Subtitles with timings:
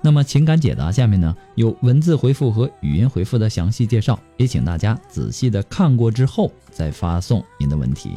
[0.00, 8.12] 那么情感解答下面呢有文字回复和语音回复的详细介绍，也请大家仔细的看过之后再发送您的问题。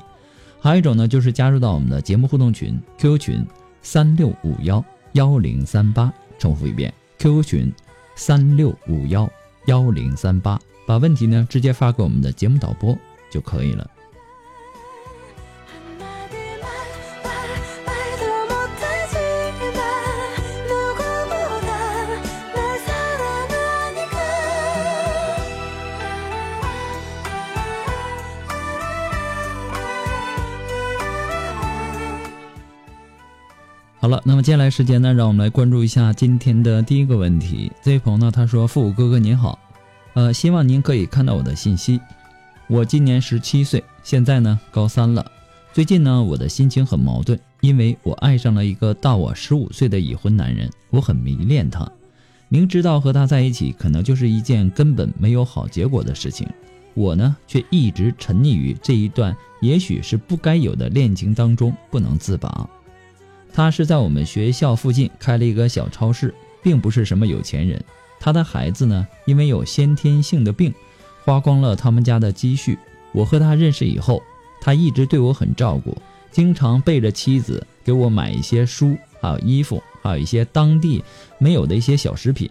[0.59, 3.46] 还有一种呢就是加入到我们的节目互动群 QQ 群
[3.81, 7.74] 三六五幺幺零三八，重复一遍 QQ 群
[8.16, 9.30] 三六五幺
[9.66, 12.96] 幺零三八，把问题呢直接发给我们的节目导播
[13.31, 13.90] 就可以了。
[34.02, 37.72] 好了，那么接下来时间呢，让我们来关注一下今天的第一个问题。
[37.84, 39.60] 这位朋友呢，他说：“复古哥哥您好，
[40.16, 42.02] 呃，希望您可以看到我的信息。
[42.66, 45.24] 我今年十七岁，现在呢高三了。
[45.72, 51.88] 最近呢，我的心情很矛盾，因为我爱上了一个大我十五岁的已婚男人，我很迷恋他，
[52.50, 56.48] 明知道和他在一起可能就是一件根本没有好结果的事情，
[56.96, 62.68] 我呢却一直沉溺于这一段也许是不该有的恋情当中，不能自拔。”
[63.53, 67.84] 他是在我们学校附近开了一个小超市，并不是什么有钱人。
[68.19, 70.73] 他的孩子呢，因为有先天性的病，
[71.25, 72.78] 花光了他们家的积蓄。
[73.12, 74.22] 我和他认识以后，
[74.62, 75.97] 他一直对我很照顾，
[76.31, 81.03] 经常背着妻子给我买一些书，还有衣服，还有一些当地
[81.38, 82.50] 没有的一些小食品。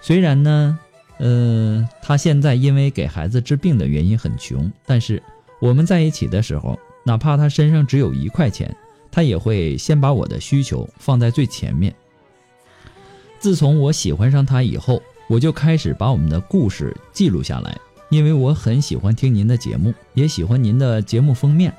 [0.00, 0.78] 虽然呢，
[1.18, 5.22] 呃，他现在因为给孩子治病的原因很穷，但是
[5.60, 8.74] 我们在一起的时候，哪怕他身上只有一块钱。
[9.18, 11.92] 他也会先把我的需求放在最前面。
[13.40, 17.76] 自从我喜欢上他以后，我就开始把我们的故事记录下来，
[18.10, 21.74] 因为我很喜欢听您的节目，也喜欢您的节目封面。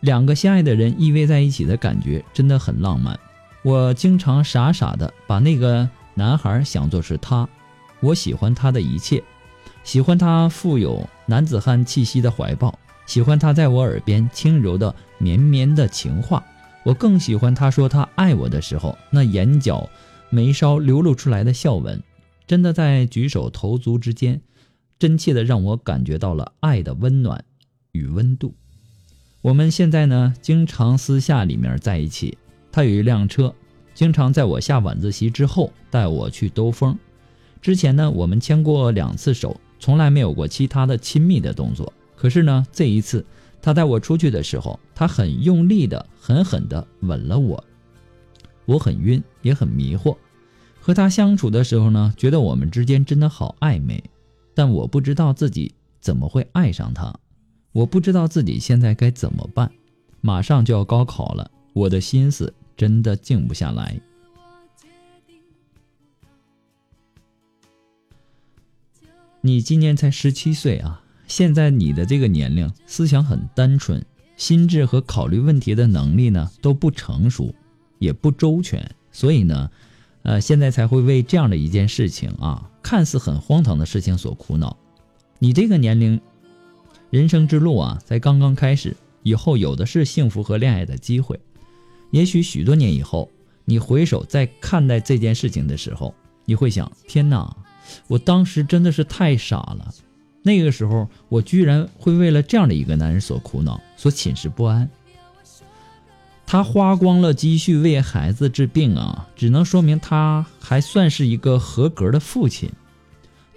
[0.00, 3.18] 两个相爱的人依偎在一起的感觉真的很浪漫。
[3.62, 7.48] 我经常傻傻的把那个男孩想作是他，
[8.00, 9.24] 我喜欢他的一切，
[9.82, 12.78] 喜欢他富有男子汉气息的怀抱。
[13.06, 16.44] 喜欢他在我耳边轻柔的绵绵的情话，
[16.82, 19.88] 我更喜欢他说他爱我的时候，那眼角
[20.30, 22.02] 眉梢流露出来的笑纹，
[22.46, 24.40] 真的在举手投足之间，
[24.98, 27.44] 真切的让我感觉到了爱的温暖
[27.92, 28.54] 与温度。
[29.42, 32.36] 我们现在呢，经常私下里面在一起。
[32.72, 33.54] 他有一辆车，
[33.94, 36.96] 经常在我下晚自习之后带我去兜风。
[37.60, 41.92] 之前呢，我们牵过两次手，从来没有过其他的亲密的动作。
[42.16, 43.24] 可是呢，这一次
[43.62, 47.62] 他带我出去的时候，他很用力的、狠狠的吻了我。
[48.64, 50.16] 我很晕，也很迷惑。
[50.80, 54.02] 和他相处的时候呢，觉得我们之间真的好暧昧，
[54.54, 57.14] 但我不知道自己怎么会爱上他。
[57.72, 59.70] 我不知道自己现在该怎么办。
[60.22, 64.00] 马上就要高考了，我的心思真的静不下来。
[69.42, 71.02] 你今年才十七岁啊！
[71.30, 74.04] 现在你的这个年龄，思想很单纯，
[74.36, 77.54] 心智和考虑问题的能力呢都不成熟，
[78.00, 79.70] 也不周全，所以呢，
[80.24, 84.76] 呃，现在才会为这样的一件事情啊，看似很荒唐的事情所苦恼。
[85.38, 86.20] 你这个年龄，
[87.10, 91.38] 人生之路啊，才刚刚开始，以后有的是幸福和恋爱的机会。
[92.10, 93.30] 也许许多年以后，
[93.64, 96.12] 你回首再看待这件事情的时候，
[96.44, 97.56] 你会想：天哪，
[98.08, 99.94] 我当时真的是太傻了。
[100.42, 104.88] 那个时候，我居然会为了这样的一个男人所苦恼，所寝食不安。
[106.46, 112.70] 他花光了积蓄为孩子治病啊，只能说明他还算是一个合格的父亲。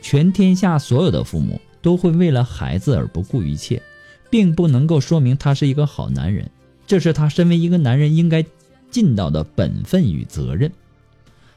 [0.01, 3.81] 全天下所有的父母都会为了孩子而不顾一切，
[4.29, 6.51] 并不能够说明他是一个好男人。
[6.85, 8.45] 这是他身为一个男人应该
[8.91, 10.71] 尽到的本分与责任。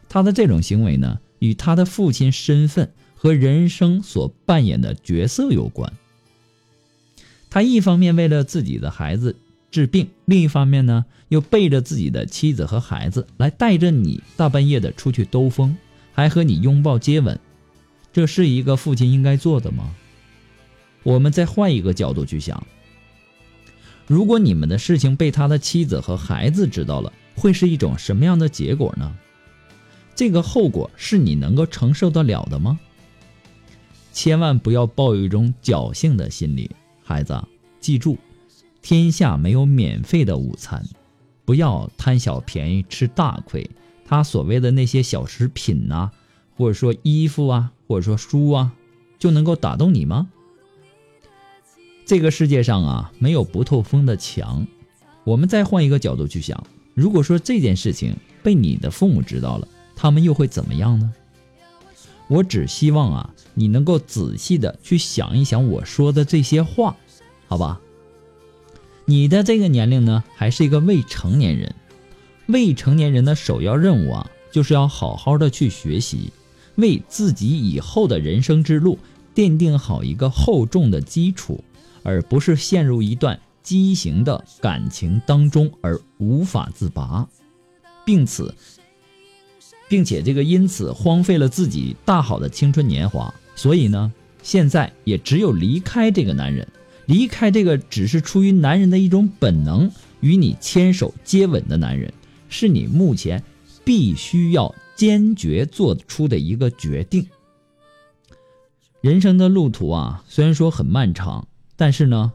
[0.08, 1.18] 他的这种行为呢？
[1.40, 5.92] 与他的父亲身份和人生所扮演的角色有关。
[7.50, 9.34] 他一方面为了自己的孩子
[9.70, 15.76] 治病，另一方面呢，又背着自己的妻子和孩子来带着你大半夜的出去兜风，
[16.12, 17.40] 还和你拥抱接吻，
[18.12, 19.94] 这是一个父亲应该做的吗？
[21.02, 22.66] 我们再换一个角度去想，
[24.06, 29.16] 如果你们的事情被他的妻子和孩子知道了，会是一种什么样的结果呢？
[30.14, 32.78] 这个后果是你能够承受得了的吗？
[34.16, 36.70] 千万不要抱有一种侥幸的心理。
[37.04, 37.38] 孩子，
[37.80, 38.16] 记住，
[38.80, 40.82] 天下没有免费的午餐，
[41.44, 43.70] 不要贪小便宜吃大亏。
[44.06, 46.10] 他所谓的那些小食品呐，
[46.56, 48.72] 或者说衣服啊，或者说书啊，
[49.18, 50.28] 就能够打动你吗？
[52.06, 54.66] 这个世界上啊，没有不透风的墙。
[55.24, 61.12] 我们再换一个角度去想，如果说这件事情被你的父母知道了，他们又会怎么样呢？
[62.28, 66.96] 我只希望啊，你能够仔细的去想一想我说的这些话，
[67.46, 67.80] 好吧？
[69.04, 71.74] 你的这个年龄呢，还是一个未成年人。
[72.46, 76.32] 未成年人的首要任务啊，就是要好好的去学习，
[76.76, 78.98] 为自己以后的人生之路
[79.34, 81.62] 奠定好一个厚重的基础，
[82.02, 87.28] 而不是陷入一段畸形的感情当中而无法自拔，
[88.04, 88.54] 并此。
[89.88, 94.12] 并且这个因此荒废了自己大好的青春年华，所以呢，
[94.42, 96.66] 现在也只有离开这个男人，
[97.06, 99.90] 离开这个只是出于男人的一种本能
[100.20, 102.12] 与你牵手接吻的男人，
[102.48, 103.42] 是你目前
[103.84, 107.26] 必须要坚决做出的一个决定。
[109.00, 111.46] 人生的路途啊，虽然说很漫长，
[111.76, 112.32] 但是呢，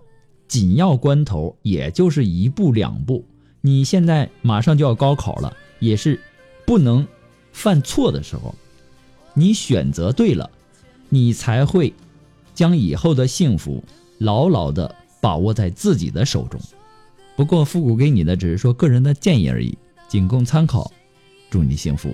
[0.47, 3.25] 紧要关头也就是一步两步。
[3.59, 6.19] 你现在马上就要高考了，也是
[6.65, 7.05] 不能。
[7.51, 8.55] 犯错的时候，
[9.33, 10.49] 你选择对了，
[11.09, 11.93] 你才会
[12.53, 13.83] 将以后的幸福
[14.17, 16.59] 牢牢的把握在自己的手中。
[17.35, 19.77] 不过复古给你的只是说个人的建议而已，
[20.07, 20.91] 仅供参考。
[21.49, 22.13] 祝你幸福。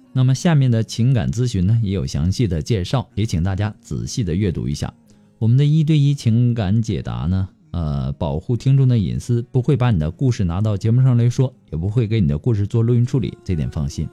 [0.13, 4.93] 那么下面的情感咨询呢，也有详细的介绍，也请大家仔细的阅读一下。
[5.39, 14.07] 我们的一对一情感解答呢，呃，保护听众的隐私，不会把你的故事拿到节目上来说，也不会给你的故事做录音处理，这点放心。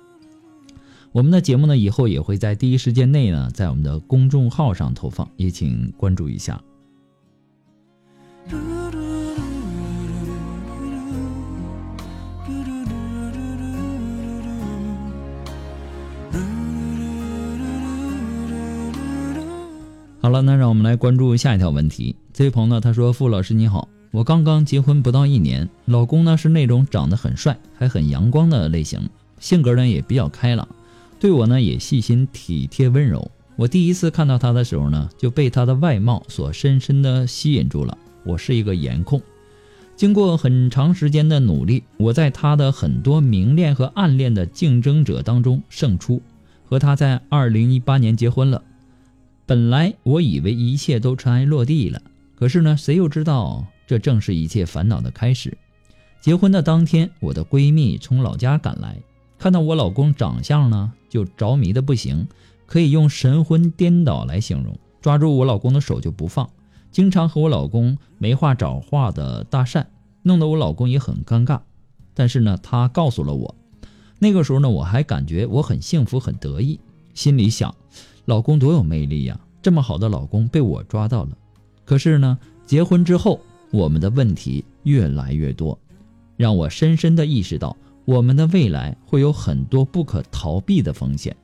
[1.10, 6.62] 我们的节目呢，以后也会在第一时间内呢，在我们的公众号上投放，也请关注一下。
[20.28, 22.14] 好了，那让我们来关注下一条问题。
[22.34, 29.08] 这位朋友呢，他说：“傅老师你好，我刚刚结婚不到一年，老公呢是那种长得很帅还很阳光的类型，
[29.40, 30.68] 性格呢也比较开朗，
[31.18, 33.30] 对我呢也细心体贴温柔。
[33.56, 37.96] 我第一次看到他的时候呢，就被他的外貌所深深的吸引住了。
[38.22, 39.22] 我是一个颜控，
[39.96, 46.20] 经过很长时间的努力，我在他的很多明恋和暗恋的竞争者当中胜出，
[46.66, 48.62] 和他在二零一八年结婚了。”
[49.48, 52.02] 本来我以为一切都尘埃落地了，
[52.34, 55.56] 可是呢，谁又知道这正是一切烦恼的开始。
[56.20, 59.00] 结婚的当天，我的闺蜜从老家赶来，
[59.38, 62.28] 看到我老公长相呢，就着迷的不行，
[62.66, 66.50] 可以用神魂颠倒来形容，抓住我老公的手就不放，
[66.90, 69.86] 经常和我老公没话找话的搭讪，
[70.24, 71.58] 弄得我老公也很尴尬。
[72.12, 73.54] 但是呢，他告诉了我，
[74.18, 76.78] 那个时候呢，我还感觉我很幸福很得意，
[77.18, 77.74] 心里想。
[78.26, 79.40] 老公多有魅力呀！
[79.60, 81.30] 这么好的老公被我抓到了。
[81.84, 83.40] 可是呢，结婚之后，
[83.72, 85.76] 我们的问题越来越多，
[86.36, 91.36] 让我深深的意识到，我们的未来会有很多不可逃避的风险。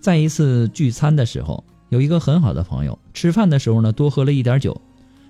[0.00, 4.80] 在一次聚餐的时候，有一个很好的朋友，吃饭的时候呢多喝了一点酒。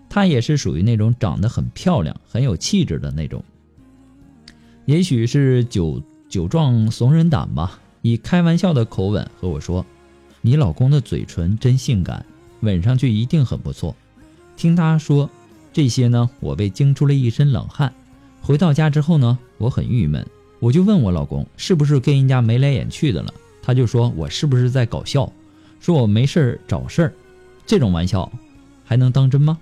[0.09, 3.45] 她也是属于那种长得很漂亮、很有气质的那种。
[4.87, 9.85] 也许是酒酒壮怂人胆吧，以开玩笑的口吻和我说
[10.43, 12.23] ：“你老公的嘴唇真性感，
[12.61, 13.97] 吻上去一定很不错。”
[14.59, 15.31] 听他说
[15.73, 17.91] 这些呢，我被惊出了一身冷汗。
[18.43, 20.23] 回到家之后呢，我很郁闷，
[20.61, 23.33] 我就问我老公是不是跟人家眉来眼去的了。
[23.63, 25.33] 他就说我是不是在搞笑，
[25.81, 27.13] 说我没事儿找事儿，
[27.65, 28.31] 这种玩笑
[28.85, 29.59] 还能当真吗？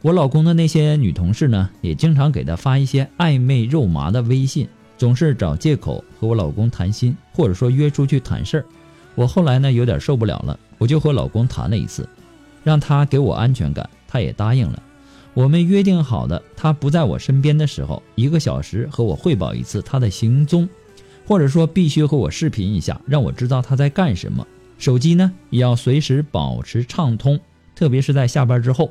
[0.00, 4.66] 我老公的那些女同事呢，也经常给他发一些暧昧肉麻的微信，
[4.98, 8.64] 总是找借口和我老公谈心，或者说约出去谈事儿。
[9.14, 12.06] 我后来呢有点受不了了，我就和老公谈了一次，
[12.62, 14.82] 让他给我安全感，他也答应了。
[15.34, 20.68] 我们约定好的，他不在我身边的时候，一个小时和我汇报一次他的行踪，
[21.24, 24.44] 或者说必须和我视频一下，让我知道他在干什么。
[24.78, 27.38] 手机呢也要随时保持畅通，
[27.76, 28.90] 特别是在下班之后。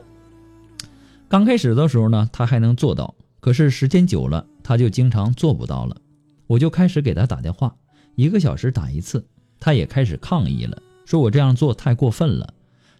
[1.30, 5.96] 刚开始的时候呢，他还能做到，可是时间久了，他就经常做不到了。
[6.46, 7.74] 我就开始给他打电话，
[8.16, 9.26] 一个小时打一次，
[9.62, 12.54] 他也开始抗议了，说我这样做太过分了。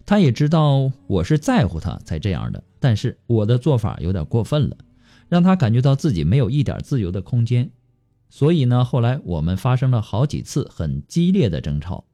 [0.06, 4.78] 他也知道我是在乎他才这样的，但是我的做法有点过分了，
[5.28, 7.70] 让他感觉到自己没有一点自由的空间。
[8.30, 12.06] 所以呢，后来我们发生了好几次很激烈的争吵。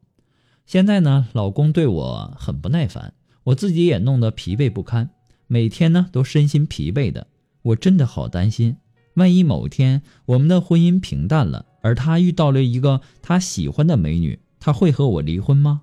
[0.66, 5.12] 现在呢，老公对我很不耐烦，我自己也弄得疲惫不堪。
[5.46, 7.28] 每天呢都身心疲惫的，
[7.62, 8.78] 我真的好担心，
[9.16, 15.82] 万一某天我们的婚姻平淡了，而他遇到了一个他喜欢的美女，他会和我离婚吗？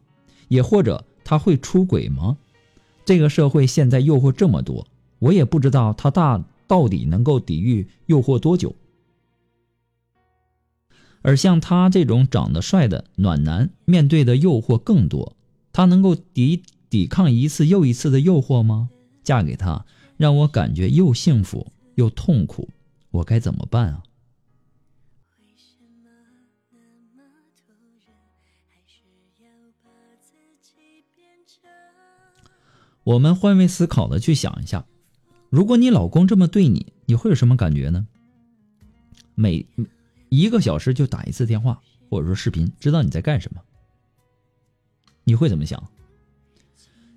[0.48, 2.38] 也或者他会出轨吗？
[3.04, 4.86] 这个社会现在诱惑这么多，
[5.18, 8.74] 我也不知道他大到底能够抵御诱惑多久。
[11.22, 15.36] 而像他这种长得帅的暖男，面对的诱惑更多，
[15.72, 18.88] 他能够抵抵抗一次又一次的诱惑吗？
[19.22, 19.84] 嫁给他，
[20.16, 22.70] 让我感觉又幸福又痛苦，
[23.10, 24.02] 我该怎么办啊？
[33.04, 34.84] 我们换位思考的去想一下，
[35.48, 38.06] 如果你老公这么对你，你会有什么感觉呢？
[39.34, 39.66] 每
[40.28, 43.62] 一个小时就打一次电话，或者说视频，知道你在干什么，
[45.24, 45.90] 你会怎么想？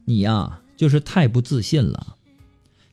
[0.05, 0.59] 你呀。
[0.75, 2.17] 就是太不自信了。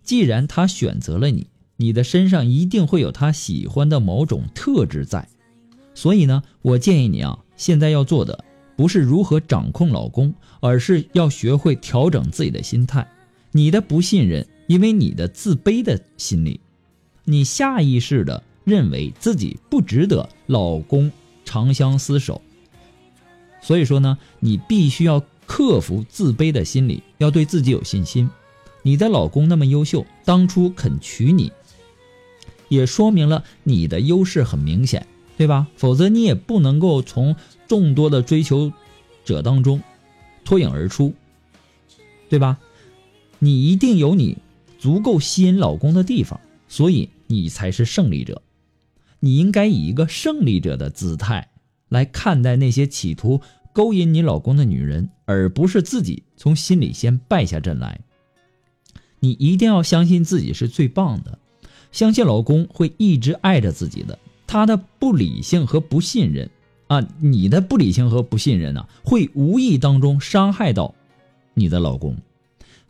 [0.02, 1.48] 既然他选择了你，
[1.80, 5.26] 你的身上一定会有他喜欢的某种特质在。
[5.94, 8.44] 所以呢，我建议你啊，现在要做的
[8.76, 13.10] 不是如何掌控老公，而是要学会调整自己的心态。
[13.52, 16.60] 你的不信任，因为你的自卑的心理，
[17.24, 21.10] 你下意识的认为自己不值得老公
[21.44, 22.40] 长相厮守。
[23.62, 25.24] 所以说呢，你必须要。
[25.52, 28.30] 克服自卑的心理，要对自己有信心。
[28.84, 31.50] 你的老公那么优秀，当初肯娶你，
[32.70, 35.68] 也说明了你的优势很明显，对吧？
[35.76, 37.36] 否则你也不能够从
[37.68, 38.72] 众多的追求
[39.26, 39.82] 者当中
[40.42, 41.14] 脱颖而出，
[42.30, 42.58] 对吧？
[43.38, 44.38] 你一定有你
[44.78, 48.40] 足够吸引老公的地方，所以你才是胜利者。
[49.18, 51.50] 你应该以一个胜利者的姿态
[51.90, 53.42] 来看待那些企图。
[53.72, 58.00] 勾引你老公的女人，而不是自己从心里先败下阵来。
[59.20, 61.38] 你一定要相信自己是最棒的，
[61.92, 64.18] 相信老公会一直爱着自己的。
[64.46, 66.50] 他的不理性和不信任
[66.88, 70.94] 啊，你的不理性和不信任呢，会无意当中伤害到
[71.54, 72.16] 你的老公。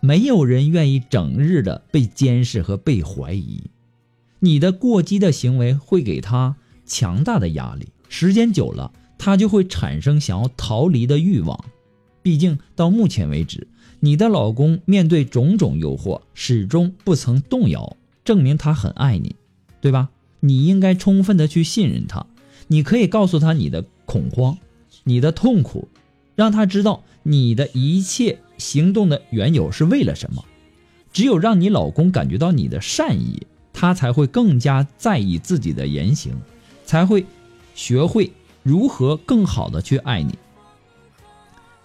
[0.00, 3.64] 没有人愿意整日的被监视和被怀疑，
[4.38, 8.92] 你的过激的行为会给他强大的压力，时间久了。
[9.22, 11.62] 他就会产生想要逃离的欲望，
[12.22, 17.98] 毕竟到目前为止，你的老公面对种种诱惑始终不曾动摇，
[18.30, 19.34] 证明他很爱你，
[19.80, 20.08] 对吧？
[20.38, 22.26] 你应该充分的去信任他，
[22.68, 24.56] 你可以告诉他你的恐慌，
[25.02, 25.88] 你的痛苦，
[26.36, 30.44] 让他知道你的一切行动的缘由是为了什么。
[31.12, 36.32] 只有让你老公感觉到你的善意，他才会更加在意自己的言行，
[36.84, 37.26] 才会
[37.74, 38.30] 学会。
[38.62, 40.38] 如何更好的去爱你？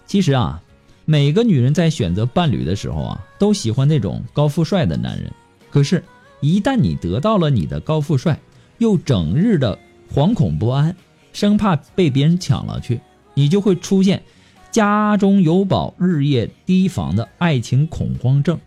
[0.06, 0.62] 其实啊，
[1.06, 5.32] 每个女人在选择伴侣的时候啊，都喜欢那种高富帅的男人。
[5.70, 6.04] 可是，
[6.40, 8.40] 一旦你得到了你的高富帅，
[8.78, 9.78] 又整日的
[10.12, 10.96] 惶恐不安，
[11.32, 13.00] 生怕被别人抢了去，
[13.34, 14.22] 你就会出现
[14.70, 18.58] 家中有宝日夜提防的爱情恐慌症。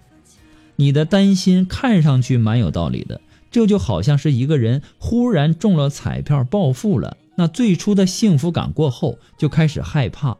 [0.75, 3.21] 你的担心看上去蛮有道理的，
[3.51, 7.17] 这就好像是一个人忽然中了彩票暴富了。
[7.35, 10.37] 那最初的幸福感过后，就开始害怕，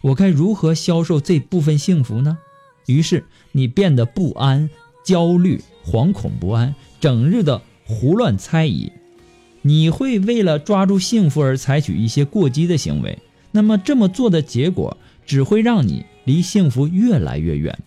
[0.00, 2.38] 我该如何销售这部分幸福呢？
[2.86, 4.70] 于是你变得不安、
[5.04, 8.90] 焦虑、惶恐不安，整日的胡乱猜疑。
[9.62, 13.18] 你会为了抓住幸福而采取一些过激的行为，
[13.52, 17.78] 那么这么做的结果只会让你离幸福越来越远。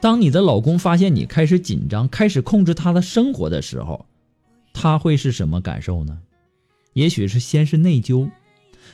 [0.00, 4.06] 当你的老公发现你开始紧张、开始控制他的生活的时候，
[4.72, 6.18] 他会是什么感受呢？
[6.92, 8.30] 也许是先是内疚，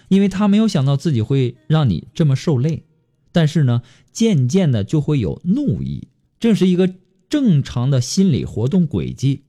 [0.08, 2.84] 因为他没有想到自己会让你这么受累。
[3.32, 3.82] 但是呢，
[4.12, 6.08] 渐渐的就会有怒意，
[6.38, 6.93] 这是一个
[7.29, 9.45] 正常的心理活动轨迹。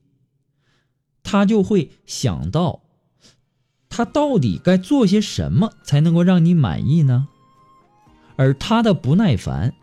[1.22, 2.82] 他就会想到，
[3.88, 7.28] 他到底该做些什么才能够让你满意呢？
[8.36, 9.74] 而他的不耐烦，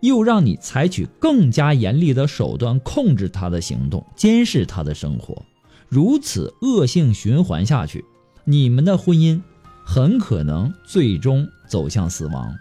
[0.00, 5.44] 又让你采取更加严厉的手段控制他的行动，监视他的生活。
[5.88, 8.04] 如此恶性循环下去，
[8.44, 9.40] 你们的婚姻
[9.86, 12.54] 很可能最终走向死亡。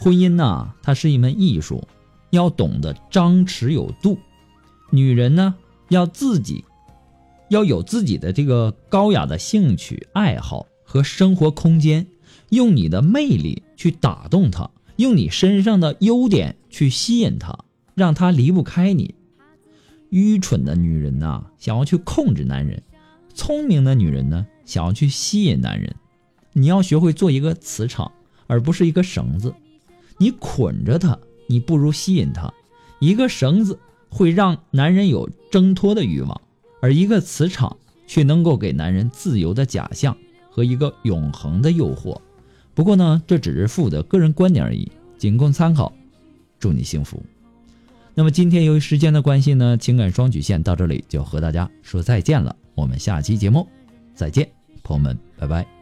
[0.00, 1.82] 婚姻呐，它是一门艺术，
[2.30, 4.16] 要懂得张弛有度。
[4.90, 5.56] 女人呢？
[5.88, 6.64] 要自己
[7.48, 12.06] 要有自己的这个高雅的兴趣爱好和生活空间，
[12.50, 17.58] 用你的魅力去打动他，用你身上的优点去吸引他，
[17.94, 19.14] 让他离不开你。
[20.10, 22.80] 愚蠢的女人呐，想要去控制男人；
[23.34, 25.96] 聪明的女人呢，想要去吸引男人。
[26.52, 28.12] 你要学会做一个磁场，
[28.46, 29.54] 而不是一个绳子。
[30.18, 32.52] 你捆着他，你不如吸引他。
[33.00, 33.78] 一个绳子。
[34.10, 36.40] 会让男人有挣脱的欲望，
[36.80, 40.16] 而一个磁场却能够给男人自由的假象
[40.50, 42.18] 和一个永恒的诱惑。
[42.74, 45.92] 不过呢，这只是父的个人观点而已，仅供参考。
[46.58, 47.22] 祝你幸福。
[48.14, 52.56] 那么今天由于时间的关系呢，情感双曲线到这里就和大家说再见了。
[52.74, 53.68] 我们下期节目
[54.14, 54.48] 再见，
[54.82, 55.77] 朋友们，拜拜。